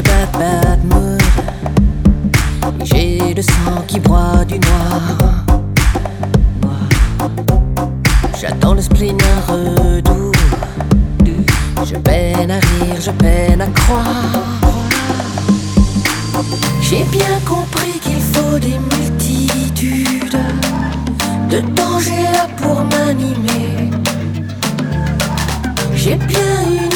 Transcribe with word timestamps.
bad 0.00 0.32
bad 0.32 0.84
mood. 0.84 1.22
J'ai 2.84 3.34
le 3.34 3.42
sang 3.42 3.82
qui 3.86 4.00
broie 4.00 4.44
du 4.46 4.58
noir. 4.58 5.02
J'attends 8.40 8.74
le 8.74 8.80
spleen 8.80 9.18
heureux 9.20 10.00
doux. 10.00 10.32
Je 11.84 11.96
peine 11.96 12.50
à 12.50 12.54
rire, 12.54 13.00
je 13.00 13.10
peine 13.10 13.60
à 13.60 13.66
croire. 13.66 14.40
J'ai 16.80 17.04
bien 17.10 17.38
compris 17.46 17.98
qu'il 18.00 18.20
faut 18.20 18.58
des 18.58 18.78
multitudes 18.78 20.38
de 21.50 21.60
dangers 21.74 22.46
pour 22.56 22.82
m'animer. 22.84 23.90
J'ai 25.94 26.16
bien 26.16 26.62
une 26.66 26.91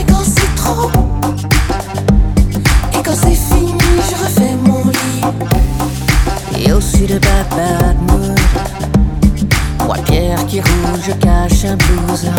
Et 0.00 0.04
quand 0.06 0.24
c'est 0.24 0.54
trop 0.56 0.90
Et 2.92 3.02
quand 3.02 3.14
c'est 3.14 3.34
fini 3.34 3.72
je 4.08 4.14
refais 4.24 4.56
mon 4.64 4.84
lit. 4.84 5.22
Et 6.66 6.72
au 6.72 6.80
sud 6.80 7.08
de 7.08 7.18
Babad 7.18 7.96
Moder 8.08 8.44
qui 10.48 10.60
rouge 10.60 11.18
cache 11.20 11.64
un 11.64 11.76
blues 11.76 12.30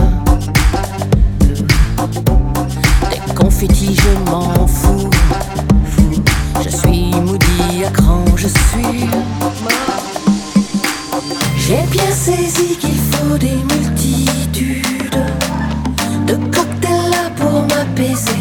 Des 3.09 3.33
confetti 3.33 3.95
je 3.95 4.31
m'en 4.31 4.67
fous. 4.67 5.09
Je 6.63 6.69
suis 6.69 7.11
maudit 7.21 7.85
à 7.85 7.89
grand 7.91 8.23
je 8.37 8.47
suis 8.47 9.09
J'ai 11.57 11.83
bien 11.91 12.11
saisi 12.11 12.77
qu'il 12.77 12.95
faut 13.11 13.37
des 13.37 13.55
muscles 13.55 13.94
pieces 17.95 18.34